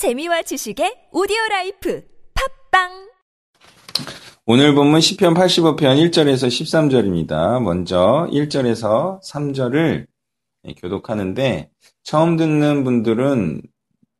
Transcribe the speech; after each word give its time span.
재미와 0.00 0.40
지식의 0.40 1.10
오디오 1.12 1.36
life 1.50 2.02
팟빵 2.70 3.10
오늘 4.46 4.74
본문 4.74 4.98
시편 4.98 5.34
85편 5.34 5.76
1절에서 5.76 6.48
13절입니다. 6.48 7.62
먼저 7.62 8.26
1절에서 8.32 9.22
3절을 9.22 10.06
교독하는데 10.78 11.70
처음 12.02 12.38
듣는 12.38 12.82
분들은 12.82 13.60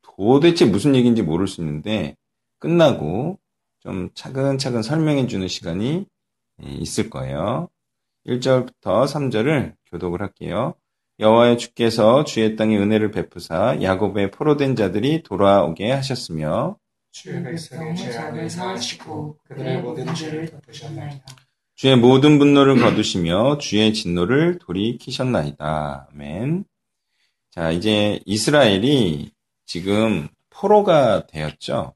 도대체 0.03 0.67
무슨 0.67 0.95
얘기인지 0.95 1.23
모를 1.23 1.49
수 1.49 1.63
있는데 1.63 2.15
끝나고 2.59 3.39
좀 3.79 4.11
차근차근 4.13 4.83
설명해 4.83 5.29
주는 5.29 5.49
시간이 5.49 6.05
있을 6.63 7.09
거예요. 7.09 7.71
1절부터 8.27 9.07
3절을 9.07 9.77
교독을 9.91 10.21
할게요. 10.21 10.75
여호와의 11.21 11.59
주께서 11.59 12.25
주의 12.25 12.57
땅에 12.57 12.79
은혜를 12.79 13.11
베푸사 13.11 13.83
야곱의 13.83 14.31
포로된 14.31 14.75
자들이 14.75 15.23
돌아오게 15.23 15.93
하셨으며 15.93 16.79
주의 17.13 17.43
백성의 17.43 17.95
죄악을 17.95 18.49
사하시고 18.49 19.39
그들의 19.45 19.83
모든 19.83 20.15
죄를 20.15 20.49
덮으셨나이다. 20.49 21.25
주의 21.75 21.97
모든 21.97 22.39
분노를 22.39 22.77
거두시며 22.81 23.59
주의 23.59 23.93
진노를 23.93 24.59
돌이키셨나이다. 24.61 26.09
아멘. 26.11 26.65
자, 27.51 27.71
이제 27.71 28.21
이스라엘이 28.25 29.31
지금 29.67 30.29
포로가 30.51 31.27
되었죠. 31.27 31.95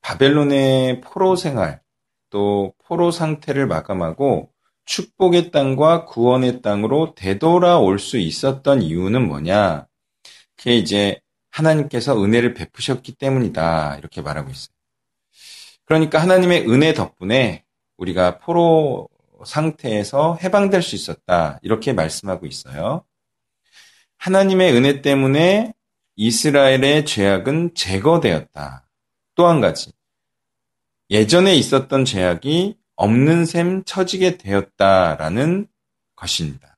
바벨론의 0.00 1.00
포로 1.00 1.36
생활, 1.36 1.80
또 2.30 2.74
포로 2.78 3.10
상태를 3.10 3.66
마감하고 3.66 4.51
축복의 4.84 5.50
땅과 5.50 6.06
구원의 6.06 6.62
땅으로 6.62 7.14
되돌아올 7.14 7.98
수 7.98 8.18
있었던 8.18 8.82
이유는 8.82 9.28
뭐냐? 9.28 9.86
그게 10.56 10.76
이제 10.76 11.20
하나님께서 11.50 12.22
은혜를 12.22 12.54
베푸셨기 12.54 13.12
때문이다. 13.12 13.96
이렇게 13.98 14.22
말하고 14.22 14.50
있어요. 14.50 14.74
그러니까 15.84 16.20
하나님의 16.20 16.68
은혜 16.70 16.94
덕분에 16.94 17.64
우리가 17.96 18.38
포로 18.38 19.08
상태에서 19.44 20.38
해방될 20.42 20.82
수 20.82 20.94
있었다. 20.94 21.58
이렇게 21.62 21.92
말씀하고 21.92 22.46
있어요. 22.46 23.04
하나님의 24.18 24.72
은혜 24.72 25.02
때문에 25.02 25.74
이스라엘의 26.16 27.04
죄악은 27.06 27.74
제거되었다. 27.74 28.88
또 29.34 29.48
한 29.48 29.60
가지. 29.60 29.92
예전에 31.10 31.54
있었던 31.56 32.04
죄악이 32.04 32.76
없는 33.02 33.46
셈 33.46 33.82
처지게 33.82 34.36
되었다라는 34.36 35.66
것입니다. 36.14 36.76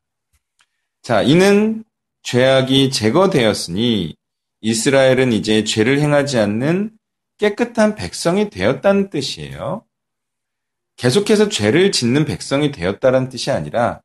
자, 1.02 1.20
이는 1.20 1.84
죄악이 2.22 2.90
제거되었으니 2.90 4.16
이스라엘은 4.62 5.32
이제 5.32 5.64
죄를 5.64 6.00
행하지 6.00 6.38
않는 6.38 6.96
깨끗한 7.36 7.94
백성이 7.94 8.48
되었다는 8.48 9.10
뜻이에요. 9.10 9.84
계속해서 10.96 11.50
죄를 11.50 11.92
짓는 11.92 12.24
백성이 12.24 12.72
되었다는 12.72 13.28
뜻이 13.28 13.50
아니라 13.50 14.00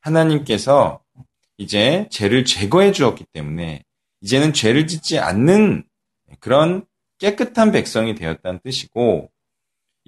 하나님께서 0.00 1.02
이제 1.56 2.08
죄를 2.10 2.44
제거해 2.44 2.92
주었기 2.92 3.24
때문에 3.32 3.84
이제는 4.20 4.52
죄를 4.52 4.86
짓지 4.86 5.18
않는 5.18 5.84
그런 6.40 6.84
깨끗한 7.16 7.72
백성이 7.72 8.14
되었다는 8.14 8.60
뜻이고 8.62 9.30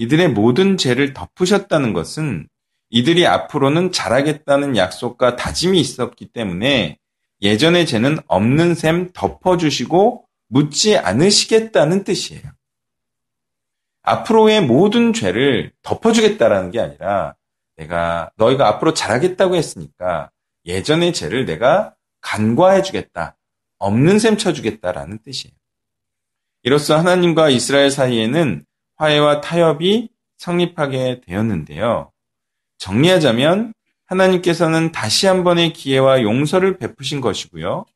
이들의 0.00 0.28
모든 0.28 0.78
죄를 0.78 1.12
덮으셨다는 1.12 1.92
것은 1.92 2.48
이들이 2.88 3.26
앞으로는 3.26 3.92
잘하겠다는 3.92 4.78
약속과 4.78 5.36
다짐이 5.36 5.78
있었기 5.78 6.32
때문에 6.32 6.96
예전의 7.42 7.84
죄는 7.84 8.18
없는 8.26 8.74
셈 8.74 9.10
덮어주시고 9.12 10.24
묻지 10.48 10.96
않으시겠다는 10.96 12.04
뜻이에요. 12.04 12.42
앞으로의 14.02 14.62
모든 14.62 15.12
죄를 15.12 15.70
덮어주겠다라는 15.82 16.70
게 16.70 16.80
아니라 16.80 17.34
내가 17.76 18.30
너희가 18.36 18.68
앞으로 18.68 18.94
잘하겠다고 18.94 19.54
했으니까 19.54 20.30
예전의 20.64 21.12
죄를 21.12 21.44
내가 21.44 21.94
간과해주겠다. 22.22 23.36
없는 23.78 24.18
셈 24.18 24.38
쳐주겠다라는 24.38 25.18
뜻이에요. 25.22 25.54
이로써 26.62 26.96
하나님과 26.98 27.50
이스라엘 27.50 27.90
사이에는 27.90 28.64
화해와 29.00 29.40
타협이 29.40 30.10
성립하게 30.36 31.22
되었는데요. 31.26 32.12
정리하자면 32.76 33.72
하나님께서는 34.04 34.92
다시 34.92 35.26
한 35.26 35.42
번의 35.42 35.72
기회와 35.72 36.22
용서를 36.22 36.76
베푸신 36.76 37.22
것이고요. 37.22 37.86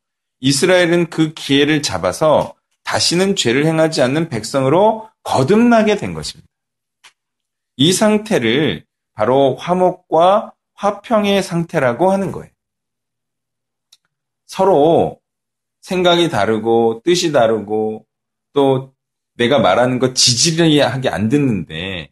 이스라엘은 0.40 1.10
그 1.10 1.34
기회를 1.34 1.82
잡아서 1.82 2.54
다시는 2.84 3.36
죄를 3.36 3.66
행하지 3.66 4.00
않는 4.00 4.30
백성으로 4.30 5.08
거듭나게 5.22 5.96
된 5.96 6.14
것입니다. 6.14 6.48
이 7.76 7.92
상태를 7.92 8.84
바로 9.12 9.56
화목과 9.56 10.52
화평의 10.74 11.42
상태라고 11.42 12.12
하는 12.12 12.32
거예요. 12.32 12.50
서로 14.46 15.20
생각이 15.80 16.30
다르고 16.30 17.02
뜻이 17.04 17.32
다르고 17.32 18.06
또 18.52 18.93
내가 19.34 19.58
말하는 19.58 19.98
거 19.98 20.14
지지하게 20.14 21.08
안 21.08 21.28
듣는데 21.28 22.10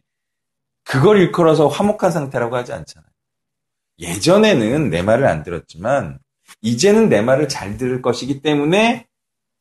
그걸 0.83 1.19
일컬어서 1.19 1.67
화목한 1.67 2.11
상태라고 2.11 2.55
하지 2.55 2.73
않잖아요. 2.73 3.09
예전에는 3.99 4.89
내 4.89 5.01
말을 5.01 5.25
안 5.25 5.43
들었지만 5.43 6.19
이제는 6.61 7.09
내 7.09 7.21
말을 7.21 7.47
잘 7.47 7.77
들을 7.77 8.01
것이기 8.01 8.41
때문에 8.41 9.07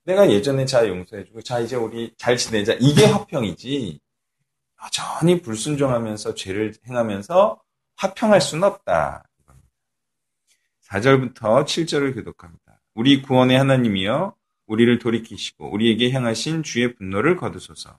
내가 0.05 0.31
예전에 0.31 0.65
자 0.65 0.87
용서해주고 0.89 1.43
자 1.43 1.61
이제 1.61 1.77
우리 1.77 2.13
잘 2.17 2.37
지내자 2.37 2.75
이게 2.81 3.07
화평이지 3.07 4.01
여전히 4.85 5.41
불순종하면서 5.43 6.35
죄를 6.35 6.75
행하면서 6.89 7.61
화평할 7.97 8.41
수는 8.41 8.65
없다. 8.65 9.29
4절부터 10.89 11.65
7절을 11.65 12.15
교독합니다. 12.15 12.81
우리 12.95 13.23
구원의 13.23 13.57
하나님이여 13.57 14.35
우리를 14.73 14.99
돌이키시고 14.99 15.71
우리에게 15.71 16.11
향하신 16.11 16.63
주의 16.63 16.95
분노를 16.95 17.37
거두소서. 17.37 17.99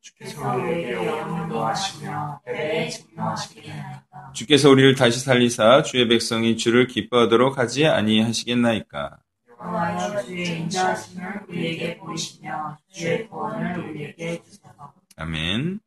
주께서 0.00 0.56
우리에게 0.56 0.94
영원도 0.94 1.64
하시며 1.64 2.40
배에 2.44 2.88
증명하시게 2.88 3.70
하나이다. 3.70 4.32
주께서 4.34 4.70
우리를 4.70 4.94
다시 4.94 5.20
살리사 5.20 5.82
주의 5.82 6.08
백성이 6.08 6.56
주를 6.56 6.86
기뻐하도록 6.86 7.58
하지 7.58 7.86
아니하시겠나이까. 7.86 9.18
여호와여 9.48 10.22
주의 10.24 10.60
인자하심을 10.60 11.42
우리에게 11.48 11.98
보이시며 11.98 12.78
주의 12.92 13.28
구원을 13.28 13.90
우리에게 13.90 14.42
주소서. 14.44 14.94
아멘. 15.16 15.80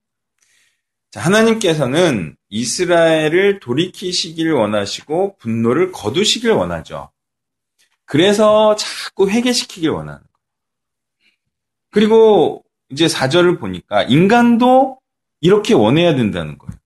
자, 1.10 1.22
하나님께서는 1.22 2.36
이스라엘을 2.50 3.60
돌이키시길 3.60 4.52
원하시고 4.52 5.38
분노를 5.38 5.92
거두시길 5.92 6.52
원하죠. 6.52 7.12
그래서 8.06 8.76
자꾸 8.76 9.30
회개시키길 9.30 9.90
원하는. 9.90 10.27
그리고 11.92 12.64
이제 12.90 13.08
4절을 13.08 13.60
보니까 13.60 14.04
인간도 14.04 15.00
이렇게 15.42 15.74
원해야 15.74 16.16
된다는 16.16 16.58
거예요. 16.58 16.78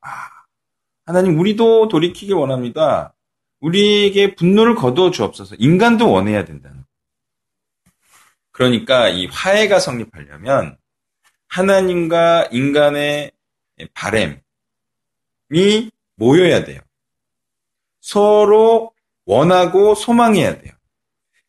아, 0.00 0.08
하나님 1.04 1.38
우리도 1.38 1.88
돌이키길 1.88 2.34
원합니다. 2.34 3.14
우리에게 3.60 4.34
분노를 4.34 4.74
거두어 4.74 5.10
주옵소서. 5.10 5.56
인간도 5.58 6.10
원해야 6.10 6.44
된다는 6.44 6.76
거예요. 6.76 6.86
그러니까 8.52 9.08
이 9.08 9.26
화해가 9.26 9.78
성립하려면 9.80 10.76
하나님과 11.48 12.48
인간의 12.52 13.32
바램이 13.94 14.40
모여야 16.16 16.64
돼요. 16.64 16.80
서로 18.00 18.92
원하고 19.24 19.94
소망해야 19.94 20.60
돼요. 20.60 20.72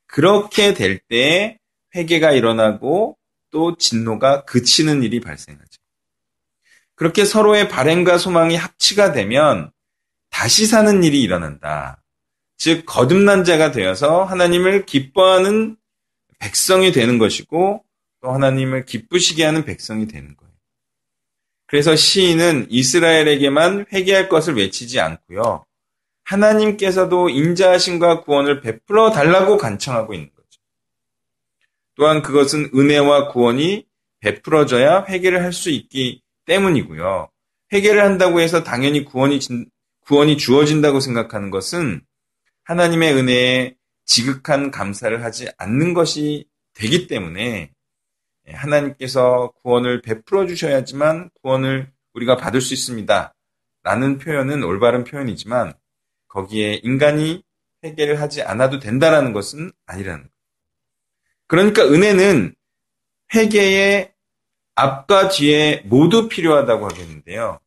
그렇게 0.05 0.73
될 0.73 0.99
때 1.07 1.56
회개가 1.97 2.31
일어나고 2.31 3.17
또 3.51 3.75
진노가 3.75 4.45
그치는 4.45 5.03
일이 5.03 5.19
발생하죠. 5.19 5.81
그렇게 6.95 7.25
서로의 7.25 7.69
바램과 7.69 8.17
소망이 8.17 8.55
합치가 8.55 9.11
되면 9.11 9.71
다시 10.29 10.65
사는 10.65 11.03
일이 11.03 11.21
일어난다. 11.21 12.01
즉 12.57 12.85
거듭난 12.85 13.43
자가 13.43 13.71
되어서 13.71 14.23
하나님을 14.23 14.85
기뻐하는 14.85 15.77
백성이 16.39 16.91
되는 16.91 17.17
것이고 17.17 17.83
또 18.21 18.31
하나님을 18.31 18.85
기쁘시게 18.85 19.43
하는 19.43 19.63
백성이 19.63 20.07
되는 20.07 20.35
거예요. 20.35 20.53
그래서 21.67 21.95
시인은 21.95 22.67
이스라엘에게만 22.69 23.87
회개할 23.91 24.29
것을 24.29 24.55
외치지 24.55 24.99
않고요. 24.99 25.65
하나님께서도 26.23 27.29
인자하심과 27.29 28.21
구원을 28.21 28.61
베풀어 28.61 29.11
달라고 29.11 29.57
간청하고 29.57 30.13
있는. 30.13 30.36
또한 31.97 32.21
그것은 32.21 32.69
은혜와 32.75 33.29
구원이 33.29 33.85
베풀어져야 34.19 35.05
회개를 35.09 35.43
할 35.43 35.51
수 35.51 35.69
있기 35.69 36.21
때문이고요. 36.45 37.29
회개를 37.73 38.03
한다고 38.03 38.39
해서 38.39 38.63
당연히 38.63 39.03
구원이 39.03 39.39
구원이 40.05 40.37
주어진다고 40.37 40.99
생각하는 41.01 41.49
것은 41.51 42.01
하나님의 42.63 43.13
은혜에 43.13 43.75
지극한 44.05 44.71
감사를 44.71 45.21
하지 45.23 45.49
않는 45.57 45.93
것이 45.93 46.47
되기 46.73 47.07
때문에 47.07 47.71
예, 48.47 48.51
하나님께서 48.53 49.51
구원을 49.61 50.01
베풀어 50.01 50.47
주셔야지만 50.47 51.29
구원을 51.41 51.91
우리가 52.13 52.37
받을 52.37 52.61
수 52.61 52.73
있습니다. 52.73 53.33
라는 53.83 54.17
표현은 54.17 54.63
올바른 54.63 55.03
표현이지만 55.03 55.73
거기에 56.29 56.81
인간이 56.83 57.43
회개를 57.83 58.21
하지 58.21 58.41
않아도 58.43 58.79
된다라는 58.79 59.33
것은 59.33 59.71
아니라는 59.85 60.23
거예요. 60.23 60.36
그러니까 61.47 61.83
은혜는 61.83 62.53
회개의 63.33 64.13
앞과 64.75 65.29
뒤에 65.29 65.83
모두 65.85 66.27
필요하다고 66.27 66.85
하겠는데요. 66.85 67.59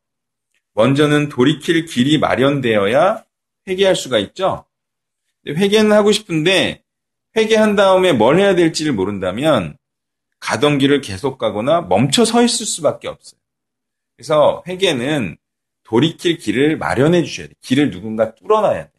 먼저는 0.75 1.29
돌이킬 1.29 1.87
길이 1.87 2.19
마련되어야 2.19 3.25
회개할 3.67 3.97
수가 3.97 4.19
있죠. 4.19 4.65
회개는 5.47 5.93
하고 5.93 6.13
싶은데 6.13 6.85
회개한 7.37 7.77
다음에 7.77 8.13
뭘 8.13 8.39
해야 8.39 8.55
될지를 8.55 8.93
모른다면 8.93 9.77
가던 10.39 10.79
길을 10.79 11.01
계속 11.01 11.39
가거나 11.39 11.83
멈춰 11.83 12.25
서 12.25 12.43
있을 12.43 12.67
수밖에 12.67 13.09
없어요. 13.09 13.41
그래서 14.17 14.63
회개는 14.67 15.37
돌이킬 15.83 16.39
길을 16.39 16.79
마련해 16.79 17.25
주셔야 17.25 17.49
돼. 17.49 17.55
길을 17.61 17.91
누군가 17.91 18.35
뚫어놔야 18.35 18.85
돼. 18.85 18.93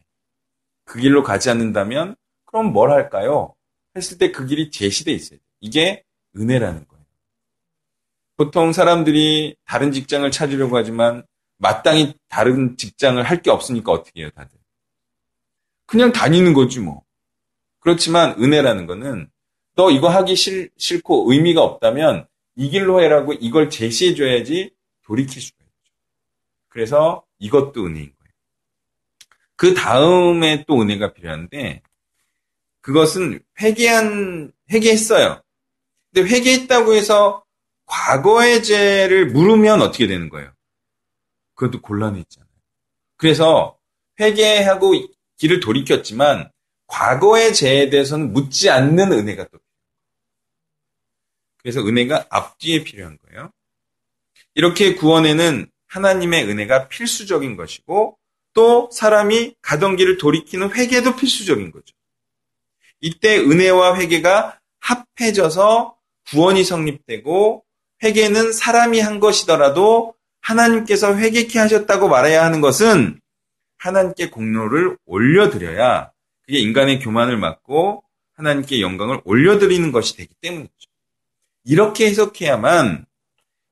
그 0.85 0.99
길로 0.99 1.23
가지 1.23 1.49
않는다면 1.49 2.15
그럼 2.45 2.73
뭘 2.73 2.91
할까요? 2.91 3.55
했을 3.95 4.17
때 4.17 4.31
그 4.31 4.45
길이 4.45 4.71
제시돼 4.71 5.11
있어야 5.11 5.37
돼. 5.39 5.43
이게 5.59 6.03
은혜라는 6.37 6.87
거예요. 6.87 7.05
보통 8.37 8.73
사람들이 8.73 9.55
다른 9.65 9.91
직장을 9.91 10.29
찾으려고 10.31 10.77
하지만 10.77 11.23
마땅히 11.57 12.13
다른 12.27 12.77
직장을 12.77 13.21
할 13.21 13.41
게 13.41 13.51
없으니까 13.51 13.91
어떻게 13.91 14.21
해요, 14.21 14.29
다들? 14.35 14.57
그냥 15.85 16.11
다니는 16.11 16.53
거지 16.53 16.79
뭐. 16.79 17.03
그렇지만 17.79 18.35
은혜라는 18.41 18.87
거는 18.87 19.29
너 19.75 19.91
이거 19.91 20.09
하기 20.09 20.35
싫, 20.35 20.69
싫고 20.77 21.31
의미가 21.31 21.61
없다면 21.61 22.27
이 22.55 22.69
길로 22.69 23.01
해라고 23.01 23.33
이걸 23.33 23.69
제시해 23.69 24.15
줘야지 24.15 24.71
돌이킬 25.03 25.41
수가 25.41 25.57
있죠. 25.63 25.93
그래서 26.69 27.23
이것도 27.39 27.85
은혜인 27.85 28.05
거예요. 28.05 28.31
그 29.55 29.73
다음에 29.73 30.63
또 30.67 30.81
은혜가 30.81 31.13
필요한데 31.13 31.81
그것은 32.81 33.39
회개한 33.59 34.51
회개했어요. 34.71 35.41
근데 36.13 36.29
회개했다고 36.29 36.93
해서 36.93 37.43
과거의 37.85 38.63
죄를 38.63 39.27
물으면 39.27 39.81
어떻게 39.81 40.07
되는 40.07 40.29
거예요? 40.29 40.51
그것도 41.55 41.81
곤란해 41.81 42.19
있잖아요. 42.21 42.49
그래서 43.17 43.77
회개하고 44.19 44.93
길을 45.37 45.59
돌이켰지만 45.59 46.51
과거의 46.87 47.53
죄에 47.53 47.89
대해서는 47.89 48.33
묻지 48.33 48.69
않는 48.69 49.11
은혜가 49.11 49.47
또. 49.51 49.59
그래서 51.57 51.85
은혜가 51.85 52.27
앞뒤에 52.29 52.83
필요한 52.83 53.17
거예요. 53.19 53.51
이렇게 54.55 54.95
구원에는 54.95 55.69
하나님의 55.87 56.49
은혜가 56.49 56.87
필수적인 56.87 57.55
것이고 57.55 58.17
또 58.53 58.89
사람이 58.91 59.55
가던 59.61 59.95
길을 59.95 60.17
돌이키는 60.17 60.73
회개도 60.73 61.15
필수적인 61.15 61.71
거죠. 61.71 61.95
이때 63.01 63.37
은혜와 63.39 63.97
회개가 63.97 64.59
합해져서 64.79 65.97
구원이 66.29 66.63
성립되고 66.63 67.63
회개는 68.03 68.53
사람이 68.53 68.99
한 68.99 69.19
것이더라도 69.19 70.15
하나님께서 70.41 71.15
회개케 71.17 71.59
하셨다고 71.59 72.07
말해야 72.07 72.43
하는 72.43 72.61
것은 72.61 73.19
하나님께 73.77 74.29
공로를 74.29 74.97
올려드려야 75.05 76.11
그게 76.43 76.59
인간의 76.59 76.99
교만을 76.99 77.37
막고 77.37 78.03
하나님께 78.33 78.81
영광을 78.81 79.21
올려드리는 79.23 79.91
것이 79.91 80.15
되기 80.15 80.33
때문이죠. 80.41 80.71
이렇게 81.65 82.07
해석해야만 82.07 83.05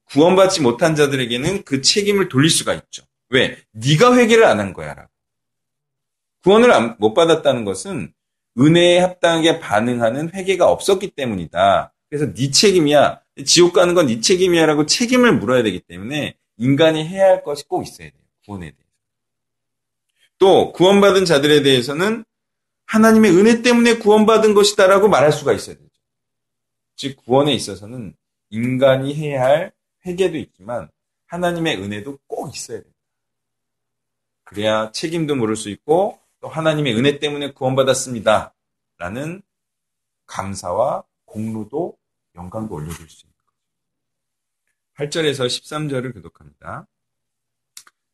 구원받지 0.05 0.61
못한 0.61 0.95
자들에게는 0.95 1.63
그 1.63 1.81
책임을 1.81 2.29
돌릴 2.29 2.49
수가 2.49 2.73
있죠. 2.73 3.03
왜? 3.29 3.57
네가 3.71 4.15
회개를 4.15 4.43
안 4.45 4.59
한 4.59 4.73
거야라고. 4.73 5.09
구원을 6.43 6.95
못 6.97 7.13
받았다는 7.13 7.65
것은 7.65 8.13
은혜에 8.59 8.99
합당하게 8.99 9.59
반응하는 9.59 10.33
회개가 10.33 10.69
없었기 10.69 11.11
때문이다. 11.11 11.93
그래서 12.09 12.33
네 12.33 12.51
책임이야. 12.51 13.21
지옥 13.45 13.73
가는 13.73 13.93
건 13.93 14.07
네 14.07 14.19
책임이야라고 14.19 14.85
책임을 14.85 15.37
물어야 15.39 15.63
되기 15.63 15.79
때문에 15.79 16.35
인간이 16.57 17.07
해야 17.07 17.25
할 17.25 17.43
것이 17.43 17.65
꼭 17.67 17.83
있어야 17.83 18.09
돼요. 18.09 18.21
구원에 18.45 18.65
대해서. 18.71 18.89
또 20.37 20.71
구원받은 20.73 21.25
자들에 21.25 21.61
대해서는 21.63 22.25
하나님의 22.85 23.31
은혜 23.31 23.61
때문에 23.61 23.95
구원받은 23.97 24.53
것이다라고 24.53 25.07
말할 25.09 25.31
수가 25.31 25.53
있어야 25.53 25.75
되죠. 25.75 25.87
즉 26.95 27.17
구원에 27.17 27.53
있어서는 27.53 28.13
인간이 28.49 29.13
해야 29.15 29.43
할 29.43 29.71
회개도 30.05 30.37
있지만 30.37 30.89
하나님의 31.27 31.77
은혜도 31.77 32.17
꼭 32.27 32.53
있어야 32.55 32.79
됩니다. 32.79 32.97
그래야 34.43 34.91
책임도 34.91 35.35
물을 35.35 35.55
수 35.55 35.69
있고 35.69 36.19
또 36.41 36.47
하나님의 36.47 36.95
은혜 36.95 37.19
때문에 37.19 37.51
구원받았습니다. 37.51 38.53
라는 38.97 39.41
감사와 40.25 41.03
공로도 41.25 41.97
영광도 42.35 42.75
올려줄 42.75 43.09
수 43.09 43.25
있는 43.25 43.35
거죠. 43.45 43.59
8절에서 44.95 45.45
13절을 45.47 46.13
교독합니다. 46.13 46.87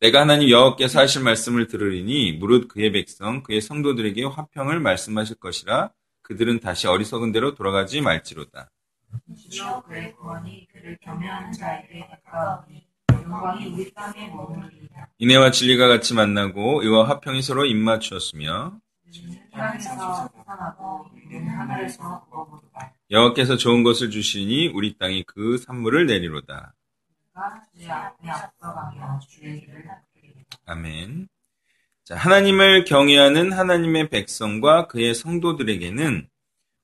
내가 0.00 0.20
하나님 0.20 0.50
여호와께서 0.50 1.00
하실 1.00 1.22
말씀을 1.22 1.68
들으리니 1.68 2.32
무릇 2.32 2.68
그의 2.68 2.92
백성 2.92 3.42
그의 3.42 3.60
성도들에게 3.60 4.24
화평을 4.24 4.78
말씀하실 4.80 5.36
것이라 5.36 5.90
그들은 6.22 6.60
다시 6.60 6.86
어리석은 6.86 7.32
대로 7.32 7.54
돌아가지 7.54 8.00
말지로다. 8.00 8.70
주여 9.50 9.82
그의 9.82 10.14
구원이 10.14 10.68
그를 10.72 10.98
경외하는 11.00 11.52
자에게 11.52 12.06
가까우니 12.24 12.85
이 13.60 13.66
우리 13.66 13.90
땅에 13.92 14.28
머무르리이다. 14.28 15.08
인애와 15.18 15.50
진리가 15.50 15.88
같이 15.88 16.14
만나고 16.14 16.82
의와 16.82 17.08
화평이 17.08 17.42
서로 17.42 17.64
입맞추었으며. 17.64 18.78
여호와께서 23.10 23.56
좋은 23.56 23.82
것을 23.82 24.10
주시니 24.10 24.68
우리 24.68 24.96
땅이 24.98 25.24
그 25.24 25.58
산물을 25.58 26.06
내리로다. 26.06 26.74
아멘. 30.66 31.28
자, 32.04 32.16
하나님을 32.16 32.84
경외하는 32.84 33.52
하나님의 33.52 34.10
백성과 34.10 34.86
그의 34.86 35.14
성도들에게는 35.14 36.28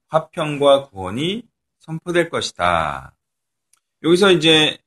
화평과 0.08 0.88
구원이 0.90 1.44
선포될 1.78 2.28
것이다. 2.28 3.14
여기서 4.02 4.32
이제 4.32 4.78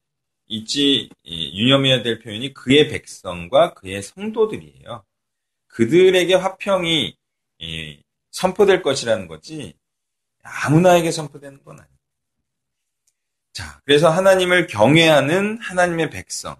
잊지 0.48 1.10
유념해야 1.26 2.04
될 2.04 2.20
표현이 2.20 2.54
그의 2.54 2.90
백성과 2.90 3.74
그의 3.74 4.02
성도들이에요. 4.02 5.04
그들에게 5.68 6.34
화평이 6.36 7.18
선포될 8.32 8.82
것이라는 8.82 9.28
거지 9.28 9.74
아무나에게 10.44 11.12
선포되는 11.12 11.64
건 11.64 11.80
아니에요. 11.80 11.96
자, 13.54 13.82
그래서 13.86 14.10
하나님을 14.10 14.68
경외하는 14.68 15.58
하나님의 15.60 16.10
백성, 16.10 16.56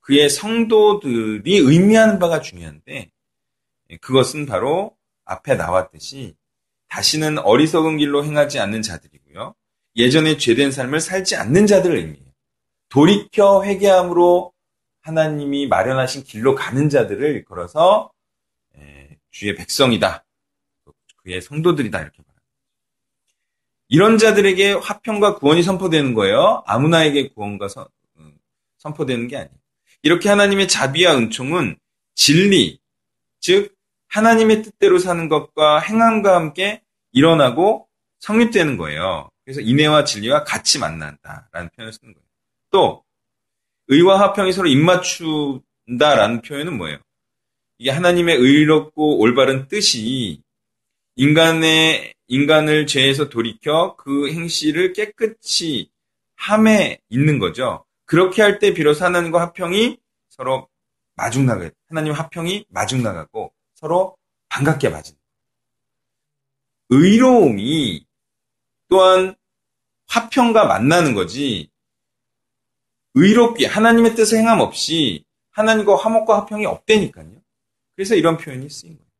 그의 0.00 0.28
성도들이 0.30 1.58
의미하는 1.58 2.18
바가 2.18 2.40
중요한데 2.40 3.10
그것은 4.00 4.46
바로 4.46 4.96
앞에 5.24 5.54
나왔듯이 5.54 6.34
다시는 6.88 7.38
어리석은 7.38 7.98
길로 7.98 8.24
행하지 8.24 8.58
않는 8.58 8.82
자들이고요. 8.82 9.54
예전에 9.96 10.38
죄된 10.38 10.72
삶을 10.72 11.00
살지 11.00 11.36
않는 11.36 11.66
자들을 11.66 11.96
의미해요. 11.96 12.31
돌이켜 12.92 13.64
회개함으로 13.64 14.52
하나님이 15.00 15.66
마련하신 15.66 16.24
길로 16.24 16.54
가는 16.54 16.90
자들을 16.90 17.44
걸어서 17.46 18.12
주의 19.30 19.54
백성이다. 19.54 20.24
그의 21.22 21.40
성도들이다. 21.40 21.98
이렇게 21.98 22.18
말합니다. 22.18 22.42
이런 23.88 24.18
자들에게 24.18 24.72
화평과 24.72 25.36
구원이 25.36 25.62
선포되는 25.62 26.12
거예요. 26.12 26.62
아무나에게 26.66 27.30
구원과 27.30 27.68
선, 27.68 27.86
음, 28.18 28.36
선포되는 28.76 29.26
게 29.28 29.36
아니에요. 29.36 29.56
이렇게 30.02 30.28
하나님의 30.28 30.68
자비와 30.68 31.16
은총은 31.16 31.78
진리, 32.14 32.78
즉 33.40 33.74
하나님의 34.08 34.64
뜻대로 34.64 34.98
사는 34.98 35.28
것과 35.30 35.78
행함과 35.80 36.34
함께 36.34 36.82
일어나고 37.12 37.88
성립되는 38.20 38.76
거예요. 38.76 39.30
그래서 39.44 39.62
인애와 39.62 40.04
진리와 40.04 40.44
같이 40.44 40.78
만난다라는 40.78 41.70
표현을 41.74 41.92
쓰는 41.92 42.12
거예요. 42.12 42.21
또 42.72 43.04
의와 43.86 44.18
화평이 44.20 44.52
서로 44.52 44.68
입맞춘다라는 44.68 46.42
표현은 46.42 46.76
뭐예요? 46.76 46.98
이게 47.78 47.90
하나님의 47.90 48.36
의롭고 48.36 49.20
올바른 49.20 49.68
뜻이 49.68 50.42
인간의 51.16 52.14
인간을 52.26 52.86
죄에서 52.86 53.28
돌이켜 53.28 53.94
그 53.96 54.30
행실을 54.32 54.92
깨끗이 54.94 55.90
함에 56.34 56.98
있는 57.08 57.38
거죠. 57.38 57.84
그렇게 58.04 58.42
할 58.42 58.58
때 58.58 58.72
비로소 58.74 59.04
하나님과 59.04 59.40
화평이 59.40 59.98
서로 60.28 60.68
마중 61.14 61.46
나가 61.46 61.70
하나님 61.88 62.12
화평이 62.12 62.66
마중 62.68 63.02
나가고 63.02 63.52
서로 63.74 64.16
반갑게 64.48 64.88
맞은. 64.88 65.14
의로움이 66.88 68.06
또한 68.88 69.34
화평과 70.08 70.66
만나는 70.66 71.14
거지. 71.14 71.71
의롭게 73.14 73.66
하나님의 73.66 74.14
뜻을 74.14 74.38
행함 74.38 74.60
없이 74.60 75.24
하나님과 75.50 75.96
화목과 75.96 76.40
화평이 76.40 76.66
없다니까요. 76.66 77.42
그래서 77.94 78.14
이런 78.14 78.38
표현이 78.38 78.68
쓰인 78.70 78.96
거예요. 78.96 79.12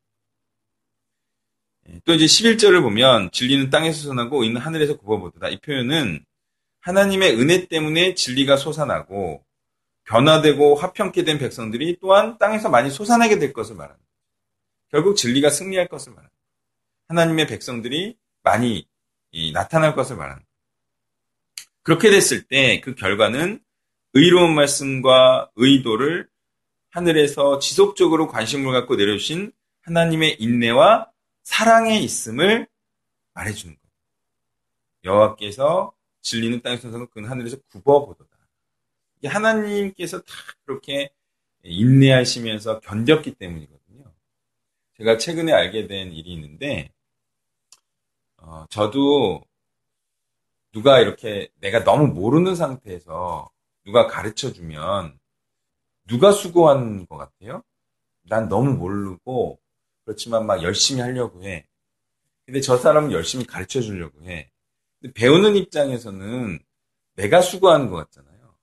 예, 1.89 1.99
또 2.05 2.13
이제 2.13 2.25
11절을 2.25 2.81
보면 2.81 3.31
진리는 3.31 3.69
땅에서 3.69 4.01
솟아나고 4.01 4.43
의는 4.43 4.59
하늘에서 4.59 4.97
굽어보도다. 4.97 5.49
이 5.49 5.59
표현은 5.59 6.25
하나님의 6.81 7.39
은혜 7.39 7.67
때문에 7.67 8.15
진리가 8.15 8.57
솟아나고 8.57 9.43
변화되고 10.05 10.75
화평케 10.75 11.23
된 11.23 11.37
백성들이 11.37 11.97
또한 12.01 12.37
땅에서 12.37 12.69
많이 12.69 12.89
솟아나게 12.89 13.39
될 13.39 13.53
것을 13.53 13.75
말합니다. 13.75 14.03
결국 14.89 15.15
진리가 15.15 15.49
승리할 15.49 15.87
것을 15.87 16.11
말합니다. 16.13 16.35
하나님의 17.07 17.47
백성들이 17.47 18.17
많이 18.41 18.87
나타날 19.53 19.95
것을 19.95 20.17
말합니다. 20.17 20.49
그렇게 21.83 22.09
됐을 22.09 22.43
때 22.43 22.81
그 22.81 22.95
결과는 22.95 23.59
의로운 24.13 24.53
말씀과 24.55 25.51
의도를 25.55 26.29
하늘에서 26.89 27.59
지속적으로 27.59 28.27
관심을 28.27 28.71
갖고 28.71 28.95
내려주신 28.95 29.51
하나님의 29.81 30.37
인내와 30.39 31.11
사랑에 31.41 31.99
있음을 31.99 32.67
말해주는. 33.33 33.75
여호와께서 35.03 35.93
진리는 36.21 36.61
땅에 36.61 36.77
서 36.77 36.89
서 36.91 37.05
그는 37.07 37.29
하늘에서 37.29 37.57
굽어보도다. 37.71 38.29
하나님께서 39.25 40.21
다 40.21 40.33
그렇게 40.65 41.09
인내하시면서 41.63 42.81
견뎠기 42.81 43.37
때문이거든요. 43.37 44.13
제가 44.97 45.17
최근에 45.17 45.51
알게 45.51 45.87
된 45.87 46.11
일이 46.11 46.33
있는데, 46.33 46.91
어, 48.37 48.65
저도 48.69 49.43
누가 50.71 50.99
이렇게 50.99 51.49
내가 51.59 51.83
너무 51.83 52.07
모르는 52.07 52.55
상태에서 52.55 53.49
누가 53.85 54.07
가르쳐 54.07 54.51
주면 54.53 55.19
누가 56.07 56.31
수고한 56.31 57.05
것 57.07 57.17
같아요? 57.17 57.63
난 58.23 58.49
너무 58.49 58.73
모르고 58.73 59.59
그렇지만 60.05 60.45
막 60.45 60.63
열심히 60.63 61.01
하려고 61.01 61.43
해. 61.43 61.67
근데 62.45 62.61
저 62.61 62.77
사람은 62.77 63.11
열심히 63.11 63.45
가르쳐 63.45 63.81
주려고 63.81 64.23
해. 64.25 64.51
근데 65.01 65.13
배우는 65.13 65.55
입장에서는 65.55 66.59
내가 67.15 67.41
수고하는 67.41 67.89
것 67.89 67.97
같잖아요. 67.97 68.55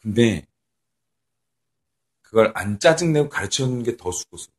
근데 0.00 0.46
그걸 2.22 2.52
안 2.54 2.78
짜증내고 2.78 3.28
가르쳐 3.28 3.64
주는 3.64 3.82
게 3.82 3.96
더 3.96 4.10
수고스러워. 4.12 4.54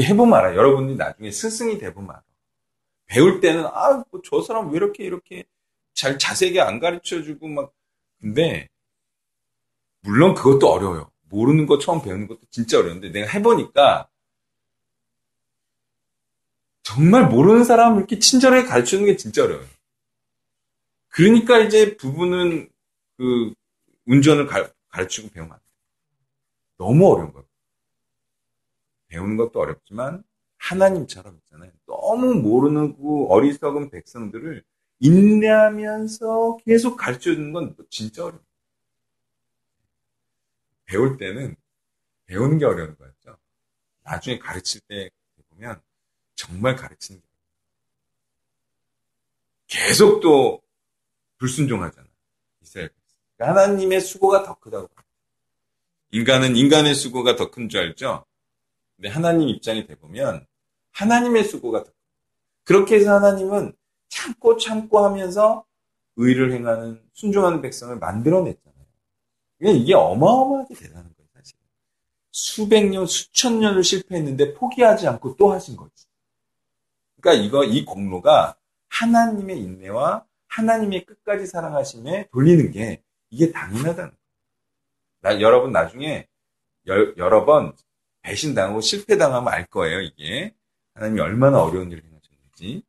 해보면 0.00 0.34
알아요. 0.38 0.56
여러분들이 0.56 0.96
나중에 0.96 1.30
스승이 1.30 1.78
돼보면 1.78 2.10
알아. 2.10 2.22
배울 3.06 3.40
때는 3.40 3.66
아, 3.66 4.04
뭐 4.10 4.22
저 4.24 4.42
사람 4.42 4.70
왜 4.70 4.76
이렇게 4.76 5.04
이렇게 5.04 5.44
잘 5.94 6.18
자세하게 6.18 6.60
안 6.60 6.80
가르쳐 6.80 7.22
주고 7.22 7.48
막 7.48 7.72
근데 8.20 8.68
물론 10.02 10.34
그것도 10.34 10.70
어려워요. 10.70 11.10
모르는 11.28 11.66
거 11.66 11.78
처음 11.78 12.02
배우는 12.02 12.26
것도 12.26 12.40
진짜 12.50 12.78
어려운데 12.78 13.10
내가 13.10 13.30
해보니까 13.30 14.08
정말 16.82 17.28
모르는 17.28 17.64
사람을 17.64 17.98
이렇게 17.98 18.18
친절하게 18.18 18.66
가르치는 18.66 19.04
게 19.04 19.16
진짜 19.16 19.44
어려워요. 19.44 19.66
그러니까 21.08 21.58
이제 21.58 21.96
부부는 21.96 22.68
그 23.16 23.52
운전을 24.06 24.46
가, 24.46 24.68
르치고 24.96 25.30
배우면 25.30 25.52
안 25.52 25.58
돼요. 25.58 25.68
너무 26.78 27.12
어려운 27.12 27.32
거예요. 27.32 27.46
배우는 29.08 29.36
것도 29.36 29.60
어렵지만 29.60 30.24
하나님처럼 30.56 31.36
있잖아요. 31.44 31.70
너무 31.86 32.34
모르는 32.34 32.96
그 32.96 33.26
어리석은 33.26 33.90
백성들을 33.90 34.62
인내하면서 35.00 36.58
계속 36.64 36.96
가르쳐 36.96 37.32
주는 37.34 37.52
건 37.52 37.74
진짜 37.88 38.24
어려워요. 38.24 38.44
배울 40.84 41.16
때는 41.16 41.56
배우는 42.26 42.58
게 42.58 42.64
어려운 42.64 42.96
거였죠. 42.96 43.36
나중에 44.02 44.38
가르칠 44.38 44.80
때 44.88 45.10
보면 45.50 45.80
정말 46.34 46.76
가르치는 46.76 47.20
게 47.20 47.26
계속 49.66 50.20
또 50.20 50.60
불순종하잖아. 51.38 52.06
이스라엘 52.62 52.90
하나님의 53.38 54.00
수고가 54.00 54.42
더 54.42 54.58
크다고. 54.58 54.88
인간은 56.12 56.56
인간의 56.56 56.94
수고가 56.94 57.36
더 57.36 57.50
큰 57.50 57.68
줄 57.68 57.80
알죠? 57.80 58.26
근데 58.96 59.08
하나님 59.08 59.48
입장이 59.48 59.86
돼보면 59.86 60.44
하나님의 60.90 61.44
수고가 61.44 61.84
더 61.84 61.92
그렇게 62.64 62.96
해서 62.96 63.14
하나님은 63.14 63.72
참고 64.10 64.58
참고 64.58 65.04
하면서 65.04 65.64
의를 66.16 66.52
행하는 66.52 67.00
순종하는 67.14 67.62
백성을 67.62 67.96
만들어냈잖아요. 67.96 68.84
그러니까 69.58 69.82
이게 69.82 69.94
어마어마하게 69.94 70.74
대단한 70.74 71.04
거예요, 71.16 71.28
사실. 71.34 71.56
수백 72.30 72.88
년, 72.90 73.06
수천 73.06 73.60
년을 73.60 73.82
실패했는데 73.82 74.54
포기하지 74.54 75.08
않고 75.08 75.36
또 75.36 75.52
하신 75.52 75.76
거지. 75.76 76.06
그러니까 77.20 77.44
이거 77.44 77.64
이 77.64 77.84
공로가 77.84 78.56
하나님의 78.88 79.58
인내와 79.58 80.26
하나님의 80.48 81.06
끝까지 81.06 81.46
사랑하심에 81.46 82.28
돌리는 82.32 82.72
게 82.72 83.02
이게 83.30 83.52
당연하다는 83.52 84.10
거예요. 84.10 84.16
나, 85.20 85.40
여러분 85.40 85.72
나중에 85.72 86.26
여, 86.88 86.94
여러 87.16 87.44
번 87.44 87.74
배신당하고 88.22 88.80
실패당하면 88.80 89.52
알 89.52 89.66
거예요, 89.66 90.00
이게. 90.00 90.54
하나님이 90.94 91.20
얼마나 91.20 91.62
어려운 91.62 91.90
일을 91.90 92.02
행하셨는지. 92.04 92.82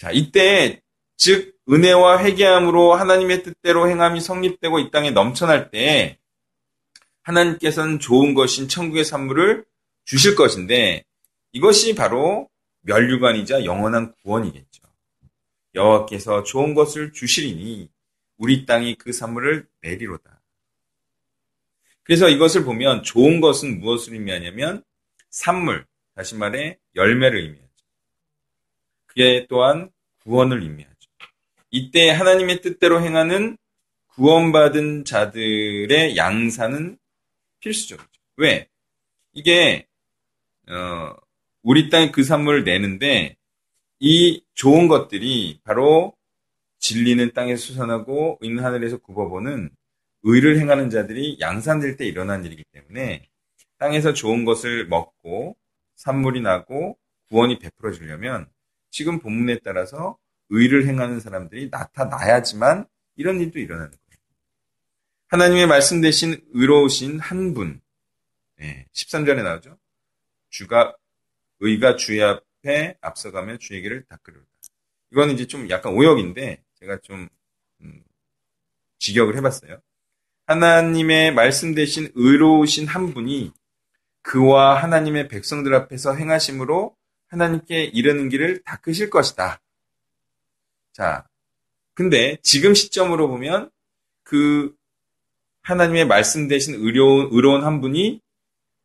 자, 0.00 0.10
이때, 0.12 0.80
즉, 1.18 1.58
은혜와 1.68 2.24
회개함으로 2.24 2.94
하나님의 2.94 3.42
뜻대로 3.42 3.86
행함이 3.86 4.22
성립되고 4.22 4.78
이 4.78 4.90
땅에 4.90 5.10
넘쳐날 5.10 5.70
때, 5.70 6.18
하나님께서는 7.20 7.98
좋은 7.98 8.32
것인 8.32 8.66
천국의 8.66 9.04
산물을 9.04 9.66
주실 10.06 10.36
것인데, 10.36 11.04
이것이 11.52 11.94
바로 11.94 12.48
멸류관이자 12.80 13.66
영원한 13.66 14.14
구원이겠죠. 14.22 14.82
여호와께서 15.74 16.44
좋은 16.44 16.72
것을 16.72 17.12
주시리니 17.12 17.90
우리 18.38 18.64
땅이 18.64 18.94
그 18.94 19.12
산물을 19.12 19.68
내리로다. 19.82 20.40
그래서 22.04 22.30
이것을 22.30 22.64
보면 22.64 23.02
좋은 23.02 23.42
것은 23.42 23.80
무엇을 23.80 24.14
의미하냐면 24.14 24.82
산물, 25.28 25.84
다시 26.14 26.36
말해 26.36 26.78
열매를 26.96 27.38
의미하죠. 27.38 27.69
그게 29.10 29.46
또한 29.48 29.90
구원을 30.22 30.62
의미하죠. 30.62 30.94
이때 31.70 32.10
하나님의 32.10 32.60
뜻대로 32.60 33.02
행하는 33.02 33.56
구원받은 34.06 35.04
자들의 35.04 36.16
양산은 36.16 36.96
필수적이죠. 37.58 38.08
왜? 38.36 38.68
이게 39.32 39.86
어, 40.68 41.14
우리 41.62 41.90
땅에 41.90 42.10
그 42.10 42.22
산물을 42.22 42.64
내는데 42.64 43.36
이 43.98 44.42
좋은 44.54 44.86
것들이 44.88 45.60
바로 45.64 46.14
진리는 46.78 47.32
땅에 47.34 47.56
수선하고 47.56 48.38
있는 48.42 48.64
하늘에서 48.64 48.98
굽어보는 48.98 49.70
의를 50.22 50.58
행하는 50.58 50.88
자들이 50.88 51.38
양산될 51.40 51.96
때 51.96 52.06
일어난 52.06 52.44
일이기 52.44 52.62
때문에 52.72 53.28
땅에서 53.78 54.12
좋은 54.12 54.44
것을 54.44 54.86
먹고 54.86 55.56
산물이 55.96 56.40
나고 56.40 56.96
구원이 57.28 57.58
베풀어지려면 57.58 58.48
지금 58.90 59.18
본문에 59.20 59.60
따라서 59.64 60.18
의를 60.50 60.86
행하는 60.86 61.20
사람들이 61.20 61.68
나타나야지만 61.70 62.86
이런 63.16 63.40
일도 63.40 63.58
일어나는 63.58 63.90
거예요. 63.90 64.20
하나님의 65.28 65.66
말씀 65.66 66.00
대신 66.00 66.40
의로우신 66.52 67.20
한 67.20 67.54
분. 67.54 67.80
네, 68.56 68.86
13절에 68.92 69.42
나오죠. 69.42 69.78
주가, 70.50 70.94
의가 71.60 71.96
주의 71.96 72.22
앞에 72.22 72.96
앞서가며 73.00 73.58
주의 73.58 73.80
길을 73.80 74.04
닦으리로다. 74.08 74.46
이거는 75.12 75.34
이제 75.34 75.46
좀 75.46 75.70
약간 75.70 75.94
오역인데 75.94 76.62
제가 76.80 76.98
좀 77.02 77.28
음, 77.80 78.02
직역을 78.98 79.36
해봤어요. 79.36 79.80
하나님의 80.46 81.32
말씀 81.32 81.74
대신 81.74 82.10
의로우신 82.14 82.86
한 82.86 83.14
분이 83.14 83.52
그와 84.22 84.82
하나님의 84.82 85.28
백성들 85.28 85.74
앞에서 85.74 86.14
행하심으로 86.14 86.96
하나님께 87.30 87.84
이르는 87.84 88.28
길을 88.28 88.62
닦으실 88.64 89.10
것이다. 89.10 89.60
자, 90.92 91.26
근데 91.94 92.36
지금 92.42 92.74
시점으로 92.74 93.28
보면 93.28 93.70
그 94.22 94.76
하나님의 95.62 96.06
말씀 96.06 96.48
대신 96.48 96.74
의로운, 96.74 97.28
의로운 97.30 97.64
한 97.64 97.80
분이 97.80 98.20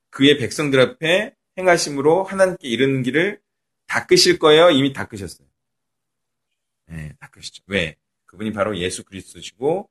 그의 0.09 0.37
백성들 0.37 0.79
앞에 0.79 1.35
행하심으로 1.57 2.23
하나님께 2.23 2.67
이르는 2.67 3.03
길을 3.03 3.41
닦으실 3.87 4.39
거예요? 4.39 4.69
이미 4.71 4.93
닦으셨어요. 4.93 5.47
네, 6.87 7.13
닦으시죠. 7.19 7.63
왜? 7.67 7.95
그분이 8.25 8.51
바로 8.53 8.77
예수 8.77 9.03
그리스도시고, 9.03 9.89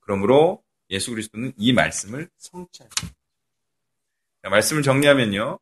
그러므로 0.00 0.62
예수 0.90 1.10
그리스도는 1.10 1.52
이 1.56 1.72
말씀을 1.72 2.28
성취하십니다. 2.36 3.16
말씀을 4.42 4.82
정리하면요. 4.82 5.58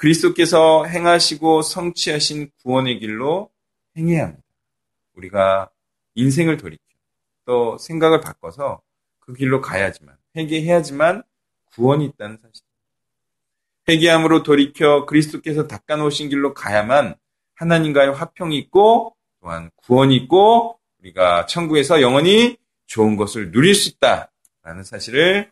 그리스도께서 0.00 0.86
행하시고 0.86 1.60
성취하신 1.60 2.50
구원의 2.62 3.00
길로 3.00 3.50
행해야 3.98 4.24
합니다. 4.24 4.42
우리가 5.14 5.68
인생을 6.14 6.56
돌이켜 6.56 6.82
또 7.44 7.76
생각을 7.76 8.22
바꿔서 8.22 8.80
그 9.18 9.34
길로 9.34 9.60
가야지만 9.60 10.16
회개해야지만 10.36 11.22
구원이 11.74 12.06
있다는 12.06 12.38
사실. 12.42 12.64
회개함으로 13.88 14.42
돌이켜 14.42 15.04
그리스도께서 15.04 15.66
닦아놓으신 15.66 16.30
길로 16.30 16.54
가야만 16.54 17.14
하나님과의 17.56 18.12
화평이 18.12 18.56
있고 18.56 19.14
또한 19.42 19.70
구원이 19.76 20.16
있고 20.16 20.78
우리가 21.00 21.44
천국에서 21.44 22.00
영원히 22.00 22.56
좋은 22.86 23.16
것을 23.16 23.50
누릴 23.50 23.74
수 23.74 23.90
있다라는 23.90 24.82
사실을 24.82 25.50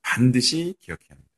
반드시 0.00 0.74
기억해야 0.80 1.08
합니다. 1.10 1.30